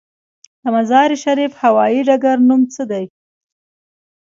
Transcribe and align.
د 0.61 0.63
مزار 0.75 1.09
شریف 1.23 1.51
هوايي 1.63 2.01
ډګر 2.07 2.37
نوم 2.49 2.61
څه 2.73 2.83
دی؟ 2.91 3.05